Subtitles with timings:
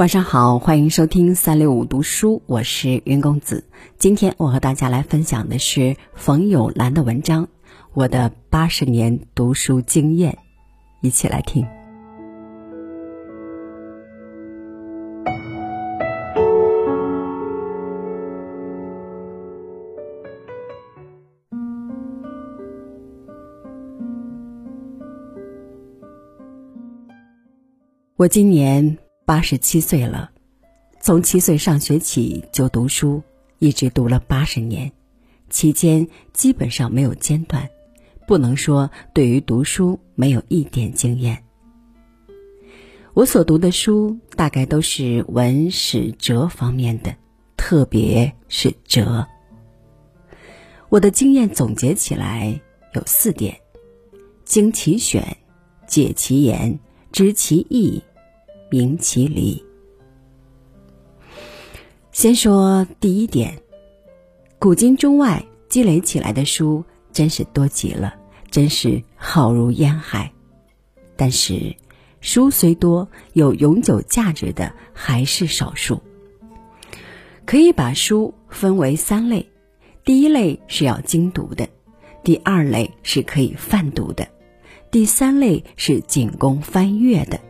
[0.00, 3.64] 晚上好，欢迎收听三六五读书，我是云公子。
[3.98, 7.44] 今天我和大家来分享的是冯友兰的文章
[7.92, 10.32] 《我的八十年读书经验》，
[11.02, 11.66] 一起来听。
[28.16, 29.09] 我今年。
[29.30, 30.32] 八十七岁了，
[31.00, 33.22] 从七岁上学起就读书，
[33.60, 34.90] 一直读了八十年，
[35.48, 37.70] 期间基本上没有间断，
[38.26, 41.44] 不能说对于读书没有一点经验。
[43.14, 47.14] 我所读的书大概都是文史哲方面的，
[47.56, 49.28] 特别是哲。
[50.88, 52.60] 我的经验总结起来
[52.94, 53.60] 有四点：
[54.44, 55.36] 经其选，
[55.86, 56.80] 解其言，
[57.12, 58.02] 知其意。
[58.70, 59.64] 明其理。
[62.12, 63.60] 先说第一点，
[64.58, 68.14] 古今中外积累起来的书真是多极了，
[68.50, 70.32] 真是浩如烟海。
[71.16, 71.74] 但是，
[72.20, 76.00] 书虽多，有永久价值的还是少数。
[77.44, 79.50] 可以把书分为三类：
[80.04, 81.68] 第一类是要精读的，
[82.22, 84.28] 第二类是可以泛读的，
[84.90, 87.40] 第三类是仅供翻阅的。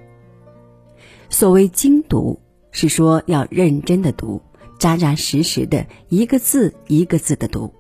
[1.31, 2.41] 所谓精读，
[2.73, 4.43] 是说要认真的读，
[4.79, 7.73] 扎扎实实的，一个字一个字的读；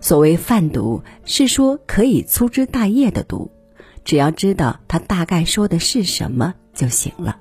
[0.00, 3.50] 所谓泛读，是说可以粗枝大叶的读，
[4.04, 7.38] 只要知道他大概说的是什么就行了。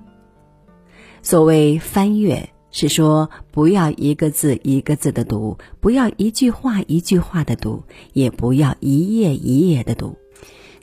[1.21, 10.17] 所谓翻阅，是说不要一个字一个字的读，不要一句话一句话的读，也不要一页一页的读，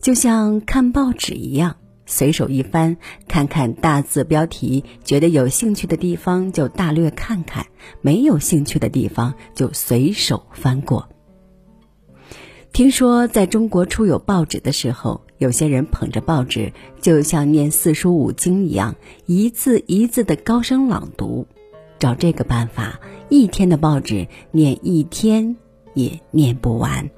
[0.01, 1.77] 就像看报纸一样。
[2.11, 2.97] 随手一翻，
[3.28, 7.67] 看看大字标题，觉得有兴趣的地方就大略看看，
[8.02, 11.08] 没有兴趣的地方就随手翻过。
[12.73, 18.96] 听说在中国出有报纸的时候，有些人捧着报纸，就像念四书五经一样，
[19.27, 21.46] 一字一字的高声朗读。
[21.98, 25.56] 照这个办法，一天的报纸念一天
[25.95, 27.11] 也念不完。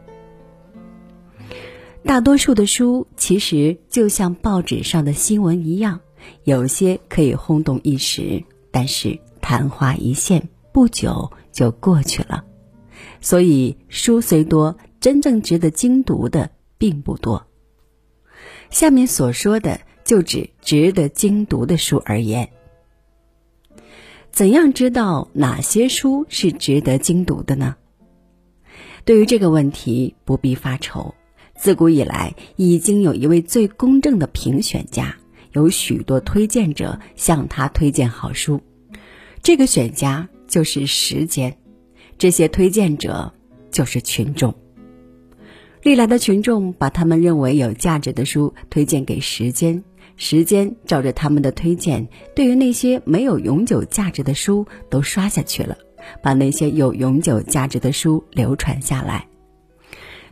[2.05, 6.01] 大多数的书其实就像报纸上的新闻一样，
[6.45, 12.45] 有些可以轰动一时，但是昙花一现，不久就过去了。
[13.21, 17.47] 所以书虽多，真正值得精读的并不多。
[18.69, 22.51] 下面所说的就指值得精读的书而言。
[24.31, 27.77] 怎样知道哪些书是值得精读的呢？
[29.05, 31.15] 对于这个问题，不必发愁。
[31.63, 35.15] 自古以来，已经有一位最公正的评选家，
[35.53, 38.61] 有许多推荐者向他推荐好书。
[39.45, 41.57] 这个选家就是时间，
[42.19, 43.33] 这些推荐者
[43.71, 44.57] 就是群众。
[45.85, 49.85] 历来的群众把他们认为有价值的书推荐给时间，
[50.17, 55.79] 时间照着他们的推荐，对于那些没有永久价值的书都刷下去了，
[56.25, 59.29] 把那些有永久价值的书流传下来。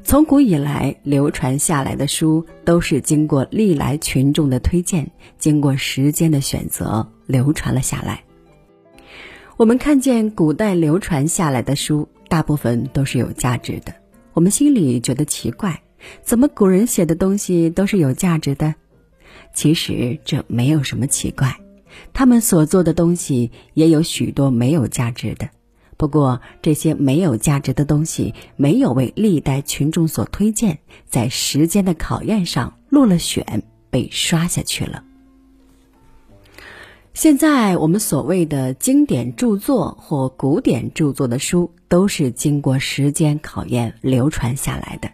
[0.03, 8.25] 从古以来，流传下来的书都是经过历来群众的推荐，经过时间的选择流传了下来。
[9.57, 13.95] 我们看见古代流传下来的书，大部分都是有价值的。
[14.33, 15.83] 我们心里觉得奇怪，
[16.23, 18.75] 怎么古人写的东西都是有价值的？
[19.55, 21.57] 其实这没有什么奇怪，
[22.13, 25.51] 他们所做的东西也有许多没有价值的。
[26.01, 35.05] 不过，这些没有价值的东西没有为历代群众所推荐，在时间的考验上落了选，被刷下去了。
[37.13, 45.11] 现在我们所谓的经典著作或古典著作的书，都是经过时间考验流传下来的。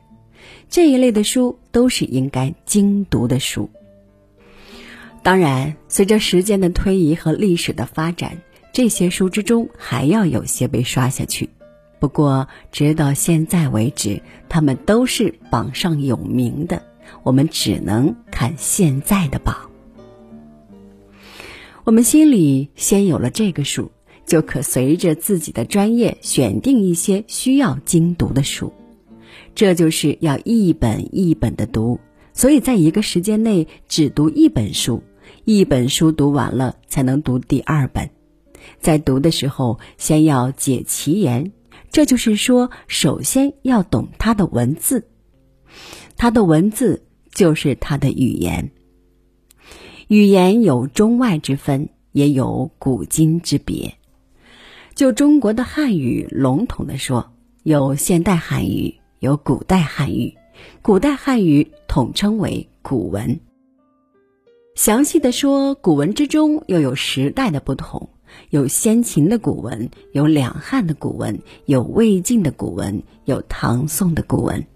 [0.69, 3.69] 这一类的书都是应该精读的书。
[5.25, 8.41] 当然，随着时间的推移和历史的发展。
[8.77, 11.49] 这些书之中还要有些被刷下去，
[11.99, 14.21] 不过直到现在为止，
[14.51, 16.83] 他们都是榜上有名的。
[17.23, 19.71] 我们只能看现在的榜。
[21.85, 23.93] 我们心里先有了这个数，
[24.27, 28.75] 就可随着自己的专业选定一些需要精读的书。
[29.55, 31.99] 这就是要一本一本的读，
[32.35, 35.03] 所以在一个时间内只读一本书，
[35.47, 38.11] 一本书读完了才能读第二本。
[38.81, 41.53] 在读的时候，先要解其言，
[41.91, 45.09] 这就是说，首先要懂它的文字，
[46.17, 48.71] 它的文字就是它的语言。
[50.09, 53.95] 语言有中外之分，也有古今之别。
[54.95, 57.33] 就中国的汉语，笼统的说，
[57.65, 60.35] 有现代汉语，有古代汉语。
[60.81, 63.41] 古代汉语统称为古文。
[64.75, 68.09] 详细的说，古文之中又有时代的不同，
[68.51, 74.67] 有先秦的古文，有两汉的古文，有魏晋的古文，有唐宋的古文。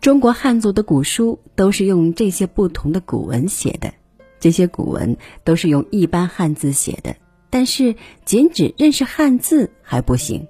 [0.00, 3.92] 中国汉族的古书都是用这些不同的古文写的，
[4.40, 7.16] 这些古文都是用一般汉字写的，
[7.50, 7.94] 但是
[8.24, 10.46] 仅只认识汉字还不行。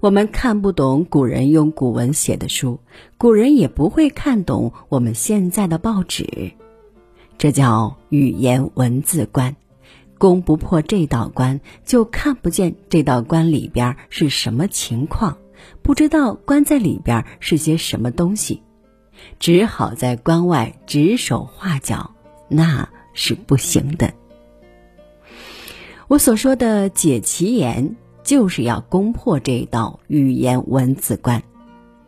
[0.00, 2.80] 我们看不懂古人用古文写的书，
[3.18, 6.52] 古人也不会看懂我们现在的报纸。
[7.38, 9.56] 这叫语言文字观，
[10.20, 15.38] 攻不破这道关，就看不见这道关里边是什么情况。
[15.80, 18.62] 不知道关在里边是些什么东西，
[19.38, 22.10] 只好在关外指手画脚，
[22.48, 24.12] 那是不行的。
[26.06, 31.42] 我所说的解其言，就是要攻破这道语言文字关。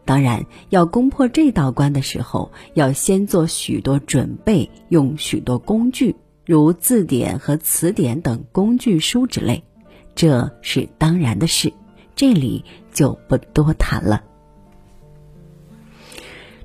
[0.05, 9.65] 当然，要攻破这道关的时候，要先做许多准备，用许多工具，如字典和词典等工具书之类，
[10.15, 11.73] 这是当然的事。
[12.15, 14.25] 这里就不多谈了。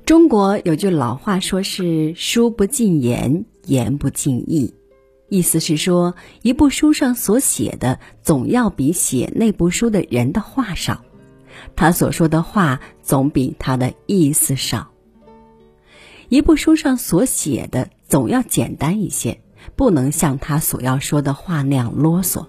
[0.04, 4.74] 中国有句老话，说是“书不尽言，言不尽意”，
[5.28, 11.02] 意思是说，一部书上所写的，总要比写那部书的人的话少，
[11.76, 14.90] 他所说的话总比他的意思少。
[16.28, 19.40] 一部书上所写的，总要简单一些，
[19.76, 22.46] 不能像他所要说的话那样啰嗦。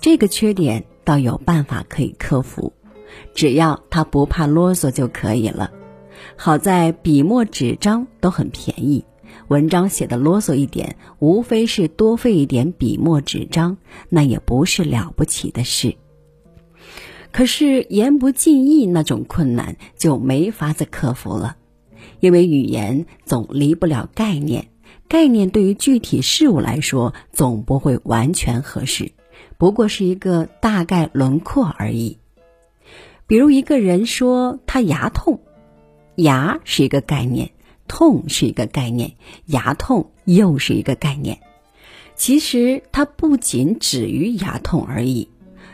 [0.00, 0.84] 这个缺点。
[1.06, 2.72] 倒有办法可以克服，
[3.32, 5.70] 只要他不怕啰嗦就可以了。
[6.34, 9.04] 好在笔墨纸张都很便宜，
[9.46, 13.76] 文章写的啰嗦一点，无非是多费一点笔墨纸张，
[14.08, 15.94] 那也不是了不起的事。
[17.30, 21.56] 可是言不尽意那种困难就没法子克服了，
[22.18, 24.70] 因为语言总离不了概念，
[25.08, 29.12] 概念对于具体事物来说总不会完全合适。
[29.58, 32.18] 不过是一个大概轮廓而已。
[33.26, 35.40] 比如一个人说他牙痛，
[36.14, 37.50] 牙是一个概念，
[37.88, 39.12] 痛是一个概念，
[39.46, 41.40] 牙痛又是一个概念。
[42.14, 45.28] 其实它不仅止于牙痛而已，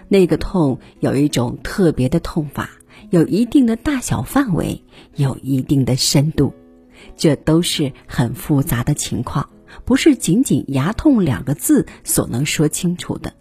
[0.08, 2.70] 那个痛有一种特别的痛法，
[3.10, 4.82] 有一定的大小范围，
[5.14, 6.52] 有一定的深度，
[7.16, 9.48] 这都是很复杂的情况，
[9.84, 13.32] 不是仅仅牙痛两个字所能说清楚的。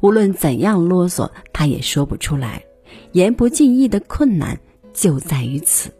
[0.00, 2.64] 无论怎样啰嗦，他也说不出来。
[3.12, 4.60] 言不尽意的困难
[4.92, 5.90] 就在于此。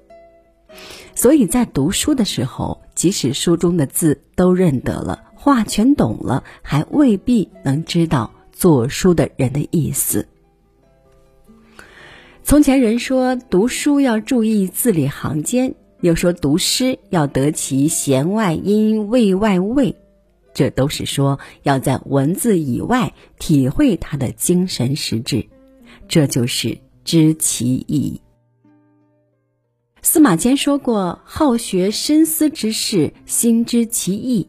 [1.15, 10.27] 所以在读书的时候，即使书中的字都认得了，话全懂了，还未必能知道做书的人的意思。
[12.43, 19.97] 从前人说读书要注意字里行间，又说读诗要得其弦外音，味外味。
[20.53, 25.47] 这都是说要在文字以外体会它的精神实质，
[26.09, 28.21] 这就是知其意。
[30.03, 34.49] 司马迁说过：“好学深思之事，心知其意。”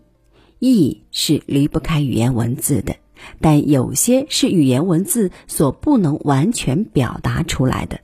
[0.59, 2.95] 意是离不开语言文字的，
[3.39, 7.99] 但有些是语言文字所不能完全表达出来的。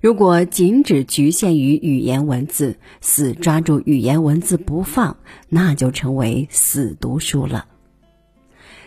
[0.00, 5.16] 如果仅只局限于语言文字，死抓住语言文字不放，
[5.48, 7.66] 那就成为死读书了。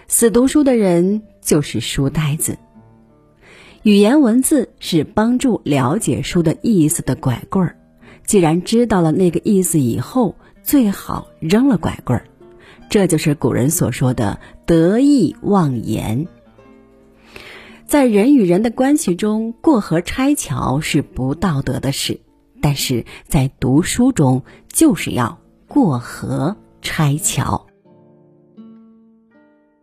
[0.08, 2.58] 死读书的人就是书呆子。
[3.84, 7.75] 语言文字是帮助了解书的意思的拐棍儿，
[8.25, 12.25] 既然知道了那个意思以后，最好扔了拐棍儿。
[12.89, 16.27] 这就是古人所说的得意忘言。
[17.92, 22.22] 在人与人的关系中，过河拆桥是不道德的事；
[22.62, 27.68] 但是在读书中，就是要过河拆桥。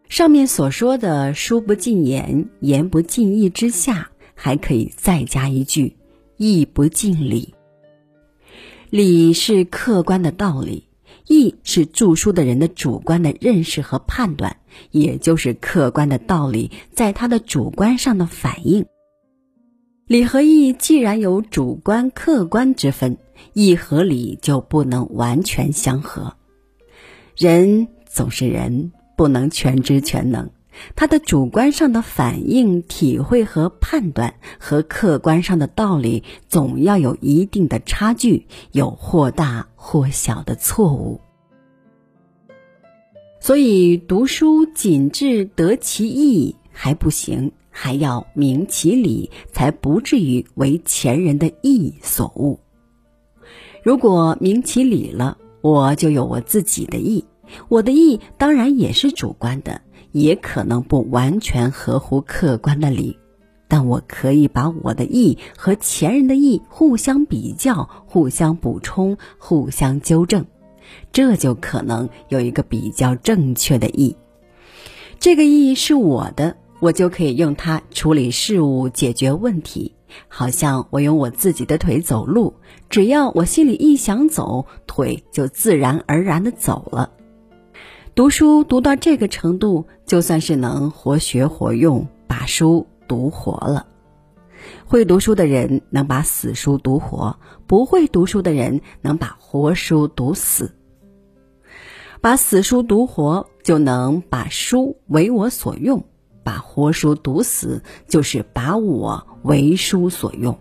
[0.09, 5.99] 上面所说的“书不尽言，言不尽意”之下，还可以再加一句
[6.38, 7.53] “意不尽理”。
[8.88, 10.88] 理是客观的道理。
[11.28, 14.56] 义是著书的人的主观的认识和判断，
[14.90, 18.85] 也就是客观的道理在他的主观上的反应。
[20.06, 23.16] 理和义既然有主观客观之分，
[23.52, 26.35] 义和理就不能完全相合。
[27.37, 30.50] 人总是人，不能全知全能，
[30.97, 41.20] 他的主观上的反应、体会和判断，和客观上的道理总要有一定的差距，有或大或小的错误。
[43.40, 52.58] 所以读书仅至得其意还不行，还要明其理，才不至于为前人的意所误。
[53.85, 57.25] 如果明其理了，我就有我自己的意，
[57.68, 59.82] 我的意当然也是主观的，
[60.12, 63.19] 也可能不完全合乎客观的理。
[63.71, 70.47] 但我可以把我的意和前人的意互相比较、互相补充、互相纠正，
[71.12, 74.17] 这就可能有一个比较正确的意。
[75.21, 79.95] 这个意是我的，我就可以用它处理事物、解决问题。
[80.29, 82.55] 好像我用我自己的腿走路，
[82.88, 87.11] 只要我心里一想走，腿就自然而然的走了。
[88.18, 92.88] 读书读到这个程度，就算是能活学活用，把书。
[93.06, 93.87] 读活了，
[94.87, 100.75] 会读书的人能把死书读活，不会读书的人能把活书读死。
[102.20, 106.00] 把死书读活，就能把书为我所用；
[106.42, 110.58] 把活书读死，就是把我为书所用。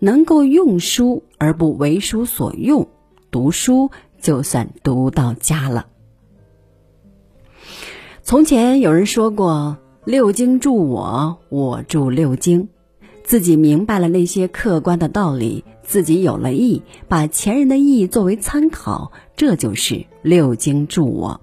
[0.00, 2.88] 能够用书而不为书所用，
[3.30, 3.90] 读书
[4.20, 5.86] 就算读到家了。
[8.24, 9.78] 从前有人说过。
[10.04, 12.68] 六经助我，我助六经。
[13.22, 21.40] 自己明白了那些客观的道理，自己有了意，把前人的意作为参考，这就是六经助我。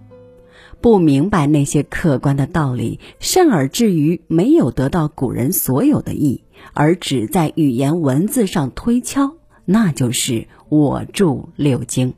[0.81, 6.43] 不明白那些客观的道理，甚而至于没有得到古人所有的意，
[6.73, 12.13] 而只在语言文字上推敲，那就是我助六经。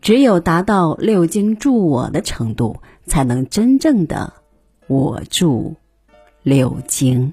[0.00, 2.76] 只有达到六经助我的程度，
[3.08, 4.32] 才能真正的。
[4.86, 5.74] 我住
[6.44, 7.32] 六经。